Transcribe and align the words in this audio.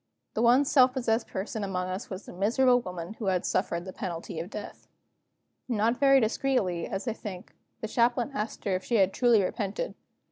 The 0.33 0.41
one 0.41 0.65
self 0.65 0.93
possessed 0.93 1.27
person 1.27 1.63
among 1.63 1.87
us 1.87 2.09
was 2.09 2.25
the 2.25 2.33
miserable 2.33 2.79
woman 2.81 3.13
who 3.19 3.27
suffered 3.43 3.85
the 3.85 3.93
penalty 3.93 4.39
of 4.39 4.49
death. 4.49 4.87
Not 5.67 5.97
very 5.97 6.19
discreetly, 6.19 6.87
as 6.87 7.07
I 7.07 7.13
think, 7.13 7.53
the 7.81 7.87
Chaplain 7.87 8.31
asked 8.33 8.65
her 8.65 8.71
if 8.75 8.83
she 8.83 8.95
had 8.95 9.13
truly 9.13 9.43
repented. 9.43 9.93